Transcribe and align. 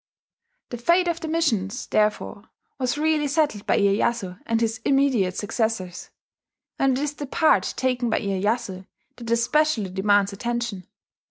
The 0.69 0.79
fate 0.79 1.07
of 1.07 1.19
the 1.19 1.27
missions, 1.27 1.85
therefore, 1.85 2.45
was 2.79 2.97
really 2.97 3.27
settled 3.27 3.67
by 3.67 3.77
Iyeyasu 3.77 4.41
and 4.47 4.59
his 4.59 4.79
immediate 4.83 5.37
successors; 5.37 6.09
and 6.79 6.97
it 6.97 7.01
is 7.03 7.13
the 7.13 7.27
part 7.27 7.75
taken 7.77 8.09
by 8.09 8.19
Iyeyasu 8.21 8.87
that 9.17 9.29
especially 9.29 9.91
demands 9.91 10.33
attention. 10.33 10.87